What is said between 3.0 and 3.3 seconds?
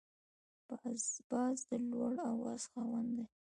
دی